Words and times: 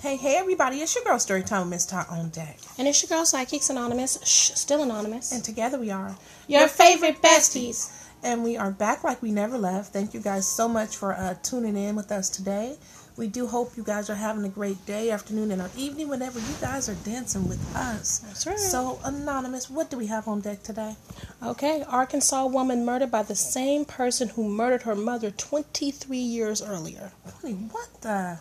Hey, 0.00 0.16
hey, 0.16 0.36
everybody, 0.36 0.78
it's 0.78 0.94
your 0.94 1.04
girl 1.04 1.18
Storytime 1.18 1.60
with 1.60 1.68
Miss 1.68 1.84
Tot 1.84 2.08
on 2.08 2.30
deck. 2.30 2.56
And 2.78 2.88
it's 2.88 3.02
your 3.02 3.10
girl, 3.10 3.26
Psychics 3.26 3.68
Anonymous, 3.68 4.18
shh, 4.24 4.52
still 4.58 4.82
anonymous. 4.82 5.30
And 5.30 5.44
together 5.44 5.78
we 5.78 5.90
are 5.90 6.16
your, 6.48 6.68
favorite 6.68 7.20
besties. 7.20 7.92
And 8.22 8.42
we 8.42 8.56
are 8.56 8.70
back 8.70 9.04
like 9.04 9.20
we 9.20 9.30
never 9.30 9.58
left. 9.58 9.92
Thank 9.92 10.14
you 10.14 10.20
guys 10.20 10.48
so 10.48 10.66
much 10.68 10.96
for 10.96 11.12
uh, 11.12 11.34
tuning 11.42 11.76
in 11.76 11.96
with 11.96 12.10
us 12.12 12.30
today. 12.30 12.78
We 13.18 13.28
do 13.28 13.46
hope 13.46 13.76
you 13.76 13.82
guys 13.82 14.08
are 14.08 14.14
having 14.14 14.42
a 14.46 14.48
great 14.48 14.86
day, 14.86 15.10
afternoon, 15.10 15.50
and 15.50 15.60
or 15.60 15.68
evening 15.76 16.08
whenever 16.08 16.38
you 16.38 16.54
guys 16.62 16.88
are 16.88 16.94
dancing 17.04 17.46
with 17.46 17.60
us. 17.76 18.20
That's 18.20 18.46
right. 18.46 18.58
So, 18.58 18.98
Anonymous, 19.04 19.68
what 19.68 19.90
do 19.90 19.98
we 19.98 20.06
have 20.06 20.26
on 20.26 20.40
deck 20.40 20.62
today? 20.62 20.96
Okay, 21.42 21.84
Arkansas 21.86 22.46
woman 22.46 22.86
murdered 22.86 23.10
by 23.10 23.22
the 23.22 23.34
same 23.34 23.84
person 23.84 24.30
who 24.30 24.48
murdered 24.48 24.84
her 24.84 24.96
mother 24.96 25.30
23 25.30 26.16
years 26.16 26.62
earlier. 26.62 27.12
Honey, 27.42 27.68
what 27.70 28.00
the? 28.00 28.38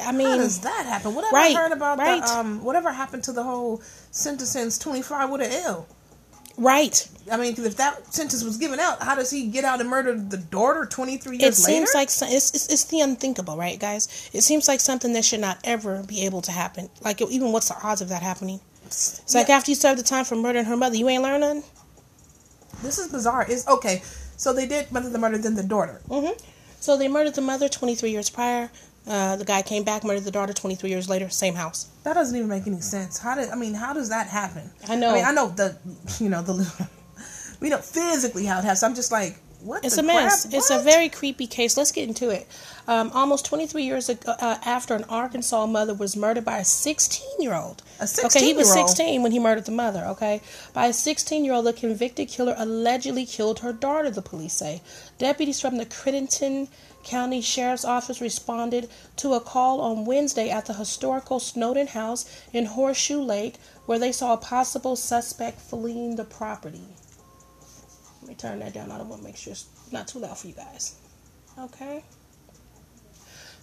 I 0.00 0.12
mean, 0.12 0.26
How 0.28 0.36
does 0.36 0.60
that 0.60 0.86
happen? 0.86 1.14
Whatever 1.14 1.34
right, 1.36 1.56
I 1.56 1.60
heard 1.60 1.72
about 1.72 1.98
right. 1.98 2.22
the 2.22 2.28
um, 2.32 2.62
whatever 2.64 2.92
happened 2.92 3.24
to 3.24 3.32
the 3.32 3.42
whole 3.42 3.82
sentence 4.10 4.78
twenty 4.78 5.02
five 5.02 5.30
with 5.30 5.40
an 5.42 5.50
L. 5.52 5.86
right. 6.56 7.08
I 7.30 7.36
mean, 7.36 7.54
if 7.58 7.76
that 7.76 8.12
sentence 8.12 8.42
was 8.44 8.56
given 8.56 8.80
out, 8.80 9.02
how 9.02 9.14
does 9.14 9.30
he 9.30 9.46
get 9.48 9.64
out 9.64 9.80
and 9.80 9.88
murder 9.88 10.14
the 10.16 10.36
daughter 10.36 10.86
twenty 10.86 11.16
three 11.16 11.36
It 11.36 11.42
years 11.42 11.66
later? 11.66 11.72
It 11.72 11.86
seems 11.88 11.94
like 11.94 12.10
so- 12.10 12.26
it's, 12.28 12.54
it's 12.54 12.66
it's 12.68 12.84
the 12.84 13.00
unthinkable, 13.00 13.56
right, 13.56 13.78
guys? 13.78 14.30
It 14.32 14.42
seems 14.42 14.68
like 14.68 14.80
something 14.80 15.12
that 15.14 15.24
should 15.24 15.40
not 15.40 15.58
ever 15.64 16.02
be 16.04 16.24
able 16.24 16.42
to 16.42 16.52
happen. 16.52 16.88
Like, 17.02 17.20
even 17.22 17.52
what's 17.52 17.68
the 17.68 17.76
odds 17.82 18.00
of 18.00 18.08
that 18.10 18.22
happening? 18.22 18.60
It's 18.86 19.34
like 19.34 19.48
Yeah. 19.48 19.56
after 19.56 19.70
you 19.70 19.74
serve 19.76 19.96
the 19.96 20.02
time 20.02 20.24
for 20.24 20.34
murdering 20.36 20.64
her 20.66 20.76
mother, 20.76 20.96
you 20.96 21.08
ain't 21.08 21.22
learn 21.22 21.40
nothing. 21.40 21.62
this 22.82 22.98
is 22.98 23.08
bizarre. 23.08 23.44
Is 23.48 23.66
okay. 23.68 24.02
So 24.36 24.52
they 24.52 24.66
did 24.66 24.90
mother 24.90 25.10
the 25.10 25.18
murder, 25.18 25.38
then 25.38 25.54
the 25.54 25.62
daughter. 25.62 26.00
hmm 26.08 26.30
So 26.80 26.96
they 26.96 27.08
murdered 27.08 27.34
the 27.34 27.42
mother 27.42 27.68
23 27.68 28.10
years 28.10 28.30
prior. 28.30 28.70
Uh, 29.10 29.34
the 29.34 29.44
guy 29.44 29.60
came 29.60 29.82
back, 29.82 30.04
murdered 30.04 30.22
the 30.22 30.30
daughter 30.30 30.52
23 30.52 30.88
years 30.88 31.08
later, 31.08 31.28
same 31.28 31.56
house. 31.56 31.88
That 32.04 32.14
doesn't 32.14 32.36
even 32.36 32.48
make 32.48 32.68
any 32.68 32.80
sense. 32.80 33.18
How 33.18 33.34
did 33.34 33.50
I 33.50 33.56
mean? 33.56 33.74
How 33.74 33.92
does 33.92 34.08
that 34.08 34.28
happen? 34.28 34.70
I 34.88 34.94
know. 34.94 35.10
I 35.10 35.14
mean, 35.14 35.24
I 35.24 35.32
know 35.32 35.48
the 35.48 35.76
you 36.20 36.28
know 36.28 36.42
the 36.42 36.52
little 36.52 36.86
we 37.60 37.70
know 37.70 37.78
physically 37.78 38.46
how 38.46 38.60
it 38.60 38.62
happens. 38.62 38.84
I'm 38.84 38.94
just 38.94 39.10
like, 39.10 39.36
what? 39.62 39.84
It's 39.84 39.98
a 39.98 40.02
mess. 40.02 40.42
crap? 40.42 40.54
It's 40.54 40.70
a 40.70 40.78
very 40.78 41.08
creepy 41.08 41.46
case. 41.46 41.76
Let's 41.76 41.92
get 41.92 42.08
into 42.08 42.30
it. 42.30 42.46
Um, 42.88 43.10
almost 43.12 43.44
23 43.44 43.82
years 43.82 44.08
ago, 44.08 44.32
uh, 44.40 44.58
after 44.64 44.94
an 44.94 45.04
Arkansas 45.04 45.66
mother 45.66 45.94
was 45.94 46.16
murdered 46.16 46.44
by 46.44 46.58
a 46.58 46.64
16 46.64 47.40
year 47.40 47.54
old. 47.54 47.82
A 48.00 48.04
Okay, 48.24 48.40
he 48.40 48.54
was 48.54 48.68
16-year-old? 48.68 48.88
16 48.88 49.22
when 49.22 49.32
he 49.32 49.38
murdered 49.38 49.66
the 49.66 49.72
mother. 49.72 50.04
Okay, 50.06 50.40
by 50.72 50.86
a 50.86 50.92
16 50.92 51.44
year 51.44 51.54
old, 51.54 51.66
the 51.66 51.72
convicted 51.72 52.28
killer 52.28 52.54
allegedly 52.56 53.26
killed 53.26 53.60
her 53.60 53.72
daughter. 53.72 54.10
The 54.10 54.22
police 54.22 54.54
say 54.54 54.82
deputies 55.18 55.60
from 55.60 55.76
the 55.76 55.86
Crittenden 55.86 56.68
County 57.04 57.40
Sheriff's 57.40 57.84
Office 57.84 58.20
responded 58.20 58.88
to 59.16 59.34
a 59.34 59.40
call 59.40 59.80
on 59.80 60.04
Wednesday 60.04 60.50
at 60.50 60.66
the 60.66 60.74
historical 60.74 61.40
Snowden 61.40 61.88
House 61.88 62.24
in 62.52 62.66
Horseshoe 62.66 63.20
Lake, 63.20 63.56
where 63.86 63.98
they 63.98 64.12
saw 64.12 64.32
a 64.32 64.36
possible 64.36 64.96
suspect 64.96 65.60
fleeing 65.60 66.16
the 66.16 66.24
property. 66.24 66.84
Let 68.20 68.28
me 68.28 68.34
turn 68.34 68.58
that 68.60 68.74
down. 68.74 68.90
I 68.90 68.98
don't 68.98 69.08
want 69.08 69.22
to 69.22 69.26
make 69.26 69.36
sure 69.36 69.52
it's 69.52 69.66
not 69.90 70.08
too 70.08 70.18
loud 70.18 70.38
for 70.38 70.46
you 70.46 70.54
guys. 70.54 70.96
Okay. 71.58 72.04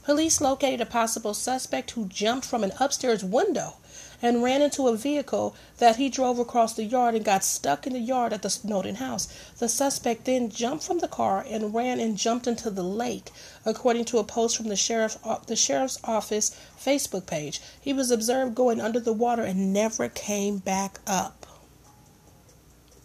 Police 0.03 0.39
located 0.39 0.79
a 0.79 0.85
possible 0.85 1.33
suspect 1.33 1.91
who 1.91 2.07
jumped 2.07 2.45
from 2.45 2.63
an 2.63 2.71
upstairs 2.79 3.25
window 3.25 3.73
and 4.21 4.41
ran 4.41 4.61
into 4.61 4.87
a 4.87 4.95
vehicle 4.95 5.53
that 5.79 5.97
he 5.97 6.07
drove 6.07 6.39
across 6.39 6.73
the 6.73 6.85
yard 6.85 7.13
and 7.13 7.25
got 7.25 7.43
stuck 7.43 7.85
in 7.85 7.91
the 7.91 7.99
yard 7.99 8.31
at 8.31 8.41
the 8.41 8.49
Snowden 8.49 8.95
house. 8.95 9.27
The 9.59 9.67
suspect 9.67 10.23
then 10.23 10.49
jumped 10.49 10.85
from 10.85 10.99
the 10.99 11.09
car 11.09 11.45
and 11.47 11.75
ran 11.75 11.99
and 11.99 12.17
jumped 12.17 12.47
into 12.47 12.69
the 12.69 12.83
lake, 12.83 13.31
according 13.65 14.05
to 14.05 14.17
a 14.17 14.23
post 14.23 14.55
from 14.55 14.69
the 14.69 14.77
sheriff 14.77 15.17
the 15.45 15.57
sheriff's 15.57 15.99
office 16.05 16.57
Facebook 16.79 17.27
page. 17.27 17.59
He 17.79 17.91
was 17.91 18.09
observed 18.09 18.55
going 18.55 18.79
under 18.79 19.01
the 19.01 19.11
water 19.11 19.43
and 19.43 19.73
never 19.73 20.07
came 20.07 20.59
back 20.59 20.99
up. 21.05 21.45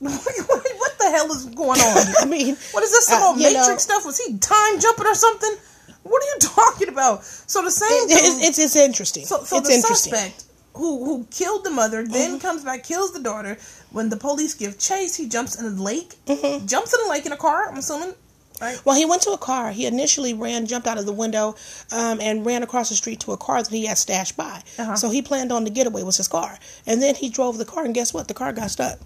the 1.13 1.19
hell 1.19 1.31
is 1.33 1.45
going 1.47 1.81
on? 1.81 2.15
I 2.21 2.25
mean, 2.25 2.57
What 2.73 2.83
is 2.85 2.91
this? 2.91 3.07
Some 3.07 3.23
Uh, 3.23 3.27
old 3.29 3.39
Matrix 3.39 3.69
know- 3.69 3.77
stuff? 3.79 4.05
Was 4.07 4.19
he 4.19 4.39
time 4.39 4.81
jumping 4.81 5.07
or 5.07 5.15
something? 5.15 5.55
What 6.03 6.23
are 6.23 6.27
you 6.27 6.39
talking 6.41 6.89
about? 6.89 7.25
So 7.25 7.63
the 7.63 7.71
same. 7.71 7.89
it- 8.11 8.13
it's, 8.13 8.47
it's 8.49 8.59
it's 8.59 8.77
interesting. 8.77 9.25
so, 9.27 9.45
so 9.45 9.59
it's 9.59 9.69
the 9.69 9.75
interesting. 9.75 10.13
suspect 10.13 10.45
who 10.75 11.05
who 11.05 11.25
killed 11.31 11.65
the 11.65 11.71
mother 11.71 12.07
then 12.07 12.31
Mm-hmm. 12.31 12.39
comes 12.39 12.65
back, 12.65 12.83
kills 12.85 13.13
the 13.13 13.21
daughter. 13.21 13.59
When 13.91 14.09
the 14.09 14.17
police 14.17 14.55
give 14.55 14.79
chase, 14.79 15.15
he 15.17 15.29
jumps 15.29 15.59
in 15.61 15.67
a 15.67 15.71
lake. 15.71 16.15
Mm-hmm. 16.27 16.67
Jumps 16.67 16.95
in 16.95 17.01
a 17.07 17.11
lake 17.11 17.27
in 17.27 17.33
a 17.33 17.37
car. 17.37 17.69
I'm 17.69 17.77
assuming. 17.77 18.15
Right. 18.61 18.81
Well, 18.85 18.95
he 18.97 19.05
went 19.05 19.23
to 19.23 19.31
a 19.33 19.39
car. 19.39 19.73
He 19.73 19.87
initially 19.87 20.35
ran, 20.35 20.67
jumped 20.67 20.87
out 20.87 20.97
of 20.97 21.05
the 21.05 21.13
window, 21.13 21.57
um, 21.91 22.21
and 22.21 22.47
ran 22.47 22.63
across 22.63 22.89
the 22.91 22.95
street 22.95 23.19
to 23.21 23.33
a 23.33 23.37
car 23.37 23.61
that 23.63 23.71
he 23.73 23.87
had 23.87 23.99
stashed 23.99 24.37
by. 24.37 24.63
Uh-huh. 24.79 24.95
So 24.95 25.11
he 25.11 25.21
planned 25.21 25.51
on 25.51 25.65
the 25.65 25.71
getaway 25.71 26.03
was 26.05 26.17
his 26.19 26.29
car, 26.29 26.59
and 26.87 27.03
then 27.03 27.17
he 27.17 27.29
drove 27.29 27.59
the 27.59 27.65
car, 27.65 27.85
and 27.85 27.93
guess 27.95 28.15
what? 28.15 28.29
The 28.29 28.35
car 28.35 28.53
got 28.53 28.71
stuck. 28.71 28.99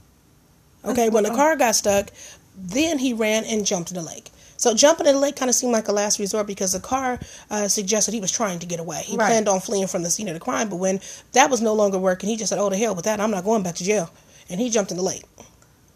Okay, 0.87 1.09
when 1.09 1.25
the 1.25 1.31
car 1.31 1.57
got 1.57 1.75
stuck, 1.75 2.11
then 2.57 2.99
he 2.99 3.13
ran 3.13 3.45
and 3.45 3.67
jumped 3.67 3.91
in 3.91 3.97
the 3.97 4.03
lake. 4.03 4.31
So 4.57 4.73
jumping 4.75 5.07
in 5.07 5.15
the 5.15 5.21
lake 5.21 5.37
kind 5.37 5.49
of 5.51 5.55
seemed 5.55 5.73
like 5.73 5.89
a 5.89 5.93
last 5.93 6.19
resort 6.19 6.47
because 6.47 6.73
the 6.73 6.81
car 6.81 7.19
uh, 7.51 7.69
suggested 7.69 8.15
he 8.15 8.21
was 8.21 8.33
trying 8.33 8.59
to 8.61 8.67
get 8.67 8.81
away. 8.81 9.03
He 9.05 9.17
Right. 9.17 9.27
planned 9.27 9.49
on 9.49 9.61
fleeing 9.61 9.87
from 9.87 10.03
the 10.03 10.11
scene 10.11 10.29
of 10.29 10.35
the 10.35 10.41
crime, 10.41 10.69
but 10.71 10.77
when 10.77 11.01
that 11.33 11.51
was 11.51 11.61
no 11.61 11.75
longer 11.75 11.99
working, 11.99 12.31
he 12.31 12.37
just 12.37 12.49
said, 12.49 12.59
"Oh, 12.59 12.71
the 12.71 12.77
hell 12.79 12.95
with 12.95 13.05
that! 13.05 13.21
I'm 13.21 13.31
not 13.31 13.45
going 13.45 13.63
back 13.63 13.75
to 13.77 13.85
jail," 13.85 14.11
and 14.49 14.59
he 14.61 14.71
jumped 14.71 14.91
in 14.91 14.97
the 14.97 15.03
lake. 15.03 15.25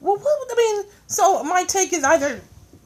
Well, 0.01 0.17
what, 0.17 0.49
I 0.51 0.55
mean, 0.56 0.84
so 1.07 1.43
my 1.45 1.65
take 1.65 1.93
is 1.93 2.05
either 2.05 2.41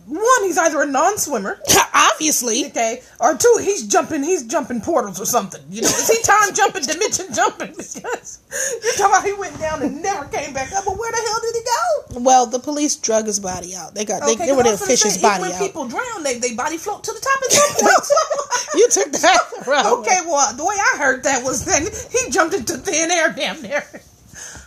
one, 0.06 0.42
he's 0.42 0.58
either 0.58 0.82
a 0.82 0.86
non-swimmer, 0.86 1.60
Obviously, 2.14 2.66
okay, 2.66 3.02
or 3.20 3.36
two, 3.36 3.58
he's 3.60 3.86
jumping, 3.86 4.22
he's 4.22 4.44
jumping 4.44 4.80
portals 4.80 5.20
or 5.20 5.24
something. 5.24 5.60
You 5.70 5.82
know, 5.82 5.88
is 5.88 6.08
he 6.08 6.22
time 6.22 6.54
jumping, 6.54 6.82
dimension 6.82 7.26
jumping? 7.34 7.74
Because 7.94 8.40
you're 8.82 8.92
talking 8.92 9.06
about 9.06 9.24
he 9.24 9.32
went 9.32 9.58
down 9.58 9.82
and 9.82 10.02
never 10.02 10.24
came 10.26 10.52
back 10.52 10.72
up. 10.72 10.84
But 10.84 10.96
where 10.98 11.10
the 11.10 11.16
hell 11.16 11.40
did 11.42 11.54
he 11.54 11.62
go? 11.64 12.20
well, 12.24 12.46
the 12.46 12.58
police 12.58 12.96
drug 12.96 13.26
his 13.26 13.40
body 13.40 13.74
out. 13.74 13.94
They 13.94 14.04
got 14.04 14.24
they, 14.26 14.34
they 14.36 14.52
were 14.52 14.62
to 14.62 14.76
fish 14.76 15.02
his 15.02 15.18
body 15.18 15.42
when 15.42 15.52
out. 15.52 15.58
people 15.60 15.88
drown, 15.88 16.22
they 16.22 16.38
they 16.38 16.54
body 16.54 16.76
float 16.76 17.02
to 17.04 17.12
the 17.12 17.20
top 17.20 17.42
at 17.42 17.52
some 17.52 17.86
point. 17.86 18.74
you 18.74 18.88
took 18.90 19.12
that 19.12 19.66
wrong. 19.66 19.86
okay, 20.00 20.20
well, 20.26 20.54
the 20.54 20.64
way 20.64 20.74
I 20.76 20.98
heard 20.98 21.24
that 21.24 21.44
was 21.44 21.64
that 21.64 21.82
he 22.12 22.30
jumped 22.30 22.54
into 22.54 22.78
thin 22.78 23.10
air 23.10 23.32
damn 23.32 23.60
near. 23.62 23.84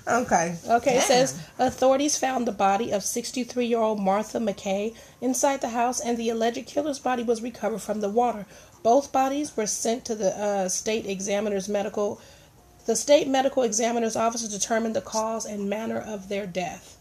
Okay. 0.08 0.58
Okay, 0.70 0.98
it 0.98 1.04
says 1.04 1.40
authorities 1.60 2.18
found 2.18 2.48
the 2.48 2.54
body 2.54 2.92
of 2.92 3.04
63 3.04 3.66
year 3.66 3.80
old 3.80 4.00
Martha 4.00 4.40
McKay 4.40 4.96
inside 5.20 5.62
the 5.62 5.70
house, 5.70 6.00
and 6.00 6.18
the 6.18 6.30
alleged 6.30 6.66
killer's 6.66 7.00
body 7.00 7.24
was 7.24 7.42
recovered 7.42 7.82
from 7.82 8.00
the 8.00 8.10
water. 8.10 8.46
Both 8.84 9.12
bodies 9.12 9.58
were 9.58 9.66
sent 9.66 10.06
to 10.06 10.16
the 10.16 10.38
uh, 10.38 10.70
state 10.70 11.06
examiner's 11.06 11.68
medical. 11.68 12.22
The 12.86 12.96
state 12.96 13.28
medical 13.28 13.64
examiner's 13.64 14.16
office 14.16 14.48
determined 14.48 14.96
the 14.96 15.02
cause 15.02 15.46
and 15.46 15.70
manner 15.70 16.00
of 16.00 16.30
their 16.30 16.48
death. 16.48 16.97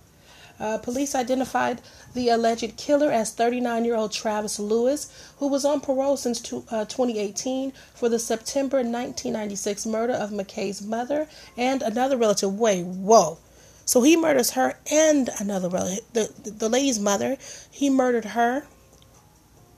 Uh, 0.58 0.78
police 0.78 1.14
identified 1.14 1.82
the 2.14 2.28
alleged 2.28 2.76
killer 2.76 3.10
as 3.10 3.32
39 3.32 3.84
year 3.84 3.94
old 3.94 4.12
Travis 4.12 4.58
Lewis, 4.58 5.32
who 5.38 5.48
was 5.48 5.64
on 5.64 5.80
parole 5.80 6.16
since 6.16 6.40
two, 6.40 6.64
uh, 6.70 6.84
2018 6.84 7.72
for 7.94 8.08
the 8.08 8.18
September 8.18 8.78
1996 8.78 9.86
murder 9.86 10.14
of 10.14 10.30
McKay's 10.30 10.80
mother 10.82 11.28
and 11.56 11.82
another 11.82 12.16
relative. 12.16 12.58
Wait, 12.58 12.84
whoa. 12.84 13.38
So 13.84 14.02
he 14.02 14.16
murders 14.16 14.50
her 14.52 14.78
and 14.90 15.30
another 15.38 15.68
relative. 15.68 16.04
The, 16.12 16.50
the, 16.50 16.68
lady's 16.68 16.98
mother, 16.98 17.36
he 17.70 17.88
murdered 17.88 18.24
her. 18.24 18.66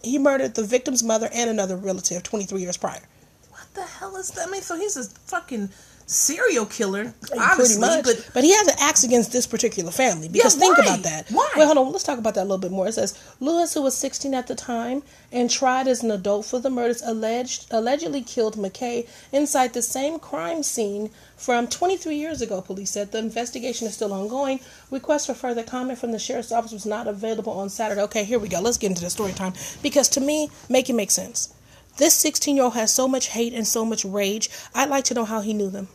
He 0.03 0.19
murdered 0.19 0.55
the 0.55 0.63
victim's 0.63 1.03
mother 1.03 1.29
and 1.35 1.51
another 1.51 1.77
relative 1.77 2.23
23 2.23 2.61
years 2.61 2.77
prior. 2.77 3.03
What 3.51 3.75
the 3.75 3.83
hell 3.83 4.17
is 4.17 4.31
that? 4.31 4.49
I 4.49 4.51
mean, 4.51 4.63
so 4.63 4.77
he's 4.77 4.97
a 4.97 5.05
fucking 5.05 5.71
serial 6.09 6.65
killer, 6.65 7.15
Pretty 7.21 7.39
obviously. 7.39 7.81
much. 7.81 8.05
But 8.05 8.31
But, 8.33 8.43
he 8.45 8.53
has 8.55 8.67
an 8.67 8.77
axe 8.81 9.05
against 9.05 9.31
this 9.31 9.47
particular 9.47 9.91
family. 9.93 10.29
Because 10.29 10.55
Yeah, 10.55 10.61
think 10.61 10.79
about 10.79 11.03
that. 11.03 11.31
Why? 11.31 11.49
Wait, 11.55 11.67
hold 11.67 11.77
on. 11.79 11.93
Let's 11.93 12.03
talk 12.05 12.19
about 12.19 12.35
that 12.35 12.43
a 12.43 12.49
little 12.51 12.59
bit 12.59 12.71
more. 12.73 12.89
It 12.89 12.95
says 12.95 13.15
Lewis, 13.41 13.75
who 13.75 13.83
was 13.83 13.95
16 13.95 14.33
at 14.35 14.47
the 14.47 14.55
time 14.55 15.03
and 15.31 15.51
tried 15.51 15.87
as 15.87 16.03
an 16.03 16.11
adult 16.11 16.47
for 16.47 16.59
the 16.59 16.71
murders, 16.71 17.03
alleged 17.03 17.67
allegedly 17.71 18.23
killed 18.23 18.57
McKay 18.57 19.07
inside 19.33 19.75
the 19.75 19.83
same 19.83 20.19
crime 20.19 20.63
scene 20.63 21.11
from 21.37 21.67
23 21.69 22.17
years 22.17 22.41
ago. 22.41 22.63
Police 22.63 22.91
said 22.91 23.13
the 23.13 23.19
investigation 23.19 23.87
is 23.87 23.95
still 23.95 24.13
ongoing. 24.15 24.61
Request 24.91 25.27
for 25.27 25.35
further 25.35 25.63
comment 25.63 25.99
from 25.99 26.13
the 26.13 26.19
sheriff's 26.19 26.51
office 26.53 26.73
was 26.73 26.87
not 26.87 27.07
available 27.07 27.53
on 27.53 27.69
Saturday. 27.69 28.01
Okay, 28.03 28.25
here 28.25 28.39
we 28.39 28.49
go. 28.49 28.61
Let's 28.61 28.79
get 28.79 28.89
into 28.91 29.03
the 29.05 29.11
story 29.11 29.33
time 29.33 29.53
because 29.83 30.09
to 30.11 30.21
me, 30.21 30.51
make 30.71 30.89
it 30.89 30.95
make 30.95 31.11
sense. 31.11 31.53
This 31.99 32.15
16 32.15 32.55
year 32.57 32.65
old 32.65 32.75
has 32.75 32.93
so 32.95 33.07
much 33.09 33.29
hate 33.29 33.53
and 33.53 33.67
so 33.67 33.85
much 33.85 34.05
rage. 34.05 34.49
I'd 34.75 34.89
like 34.89 35.05
to 35.05 35.15
know 35.15 35.25
how 35.25 35.41
he 35.43 35.53
knew 35.53 35.69
them. 35.69 35.89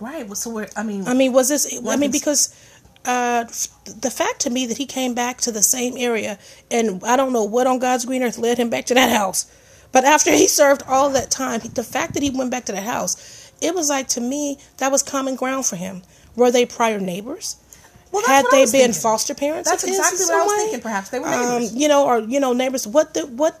Right, 0.00 0.36
so 0.36 0.50
we're. 0.50 0.68
I 0.76 0.82
mean, 0.82 1.06
I 1.06 1.14
mean, 1.14 1.32
was 1.32 1.48
this? 1.48 1.80
I 1.86 1.96
mean, 1.96 2.10
because 2.10 2.54
uh, 3.04 3.44
the 3.44 4.10
fact 4.10 4.40
to 4.40 4.50
me 4.50 4.66
that 4.66 4.76
he 4.78 4.86
came 4.86 5.14
back 5.14 5.38
to 5.42 5.52
the 5.52 5.62
same 5.62 5.94
area, 5.96 6.38
and 6.70 7.02
I 7.04 7.16
don't 7.16 7.32
know 7.32 7.44
what 7.44 7.66
on 7.66 7.78
God's 7.78 8.04
green 8.04 8.22
earth 8.22 8.38
led 8.38 8.58
him 8.58 8.70
back 8.70 8.86
to 8.86 8.94
that 8.94 9.10
house, 9.10 9.46
but 9.92 10.04
after 10.04 10.30
he 10.32 10.46
served 10.48 10.82
all 10.88 11.10
that 11.10 11.30
time, 11.30 11.60
the 11.74 11.84
fact 11.84 12.14
that 12.14 12.22
he 12.22 12.30
went 12.30 12.50
back 12.50 12.64
to 12.66 12.72
the 12.72 12.80
house, 12.80 13.52
it 13.60 13.74
was 13.74 13.88
like 13.88 14.08
to 14.08 14.20
me 14.20 14.58
that 14.78 14.90
was 14.92 15.02
common 15.02 15.36
ground 15.36 15.66
for 15.66 15.76
him. 15.76 16.02
Were 16.36 16.50
they 16.50 16.66
prior 16.66 17.00
neighbors? 17.00 17.56
Well, 18.10 18.22
Had 18.26 18.46
they 18.50 18.64
been 18.64 18.68
thinking. 18.72 18.92
foster 18.94 19.34
parents? 19.34 19.68
That's 19.68 19.84
exactly 19.84 20.24
what 20.24 20.34
I 20.34 20.42
was 20.44 20.50
way? 20.52 20.58
thinking. 20.60 20.80
Perhaps 20.80 21.10
they 21.10 21.18
were 21.18 21.26
Um, 21.26 21.60
neighbors. 21.60 21.74
you 21.74 21.88
know, 21.88 22.06
or 22.06 22.20
you 22.20 22.40
know, 22.40 22.52
neighbors. 22.54 22.86
What 22.86 23.12
the 23.14 23.26
what? 23.26 23.60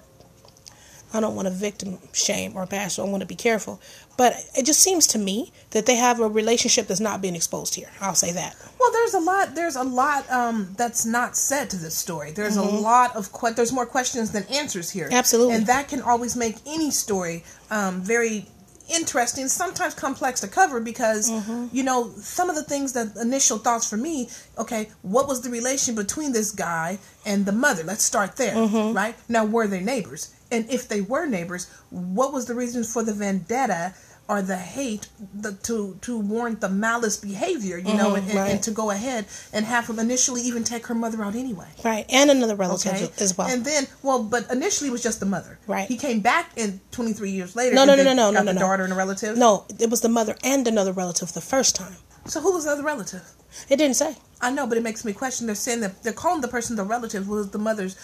I 1.12 1.20
don't 1.20 1.34
want 1.34 1.48
to 1.48 1.54
victim 1.54 1.98
shame 2.12 2.52
or 2.54 2.66
bash, 2.66 2.94
so 2.94 3.06
I 3.06 3.08
want 3.08 3.22
to 3.22 3.26
be 3.26 3.34
careful. 3.34 3.80
But 4.16 4.34
it 4.56 4.66
just 4.66 4.80
seems 4.80 5.06
to 5.08 5.18
me 5.18 5.52
that 5.70 5.86
they 5.86 5.96
have 5.96 6.20
a 6.20 6.28
relationship 6.28 6.86
that's 6.86 7.00
not 7.00 7.22
being 7.22 7.34
exposed 7.36 7.74
here. 7.76 7.88
I'll 8.00 8.14
say 8.14 8.32
that. 8.32 8.56
Well, 8.78 8.90
there's 8.92 9.14
a 9.14 9.20
lot. 9.20 9.54
There's 9.54 9.76
a 9.76 9.84
lot 9.84 10.30
um, 10.30 10.74
that's 10.76 11.06
not 11.06 11.36
said 11.36 11.70
to 11.70 11.76
this 11.76 11.94
story. 11.94 12.32
There's 12.32 12.56
a 12.56 12.62
lot 12.62 13.16
of 13.16 13.32
que- 13.32 13.52
there's 13.54 13.72
more 13.72 13.86
questions 13.86 14.32
than 14.32 14.44
answers 14.52 14.90
here. 14.90 15.06
Mm-hmm. 15.06 15.14
Absolutely. 15.14 15.54
and 15.54 15.66
that 15.66 15.88
can 15.88 16.02
always 16.02 16.36
make 16.36 16.56
any 16.66 16.90
story 16.90 17.44
um, 17.70 18.00
very 18.02 18.46
interesting. 18.88 19.48
Sometimes 19.48 19.94
complex 19.94 20.40
to 20.40 20.48
cover 20.48 20.80
because 20.80 21.30
Mm-hmm. 21.30 21.66
you 21.72 21.82
know 21.82 22.10
some 22.16 22.48
of 22.50 22.56
the 22.56 22.62
things 22.62 22.92
that 22.94 23.16
initial 23.16 23.58
thoughts 23.58 23.88
for 23.88 23.96
me. 23.96 24.28
Okay, 24.58 24.88
what 25.02 25.28
was 25.28 25.42
the 25.42 25.50
relation 25.50 25.94
between 25.94 26.32
this 26.32 26.50
guy 26.50 26.98
and 27.26 27.46
the 27.46 27.52
mother? 27.52 27.82
Let's 27.84 28.02
start 28.04 28.36
there. 28.36 28.54
Mm-hmm. 28.54 28.96
Right 28.96 29.14
now, 29.28 29.44
were 29.44 29.66
they 29.66 29.80
neighbors? 29.80 30.34
And 30.50 30.68
if 30.70 30.88
they 30.88 31.00
were 31.00 31.26
neighbors, 31.26 31.70
what 31.90 32.32
was 32.32 32.46
the 32.46 32.54
reason 32.54 32.84
for 32.84 33.02
the 33.02 33.12
vendetta? 33.14 33.94
Or 34.30 34.42
the 34.42 34.58
hate 34.58 35.08
the, 35.34 35.52
to 35.62 35.96
to 36.02 36.18
warrant 36.18 36.60
the 36.60 36.68
malice 36.68 37.16
behavior, 37.16 37.78
you 37.78 37.94
know, 37.94 38.14
and, 38.14 38.26
Mm-hmm. 38.26 38.36
right. 38.36 38.50
and 38.50 38.62
to 38.64 38.70
go 38.70 38.90
ahead 38.90 39.24
and 39.54 39.64
have 39.64 39.88
him 39.88 39.98
initially 39.98 40.42
even 40.42 40.64
take 40.64 40.86
her 40.88 40.94
mother 40.94 41.24
out 41.24 41.34
anyway. 41.34 41.68
Right. 41.82 42.04
And 42.10 42.30
another 42.30 42.54
relative 42.54 42.92
Okay, 42.92 43.08
as 43.24 43.38
well. 43.38 43.48
And 43.48 43.64
then, 43.64 43.86
well, 44.02 44.22
but 44.22 44.50
initially 44.52 44.90
it 44.90 44.92
was 44.92 45.02
just 45.02 45.20
the 45.20 45.24
mother. 45.24 45.58
Right. 45.66 45.88
He 45.88 45.96
came 45.96 46.20
back 46.20 46.50
in 46.56 46.78
23 46.90 47.30
years 47.30 47.56
later. 47.56 47.74
No, 47.74 47.86
no, 47.86 47.96
no, 47.96 48.02
no, 48.02 48.12
no, 48.12 48.30
no, 48.30 48.44
the 48.44 48.52
no. 48.52 48.60
daughter 48.60 48.84
and 48.84 48.92
a 48.92 48.96
relative. 48.96 49.38
no, 49.38 49.64
it 49.80 49.88
was 49.88 50.02
the 50.02 50.10
mother 50.10 50.36
and 50.44 50.68
another 50.68 50.92
relative 50.92 51.32
the 51.32 51.40
first 51.40 51.74
time. 51.74 51.96
So 52.26 52.42
who 52.42 52.52
was 52.52 52.66
the 52.66 52.72
other 52.72 52.82
relative? 52.84 53.22
It 53.70 53.76
didn't 53.78 53.96
say. 53.96 54.14
I 54.42 54.50
know, 54.50 54.66
but 54.66 54.76
it 54.76 54.82
makes 54.82 55.06
me 55.06 55.14
question. 55.14 55.46
They're 55.46 55.54
saying 55.54 55.80
that 55.80 56.02
they're 56.02 56.12
calling 56.12 56.42
the 56.42 56.48
person 56.48 56.76
the 56.76 56.84
relative. 56.84 57.26
Was 57.28 57.48
the 57.48 57.58
mother's? 57.58 57.96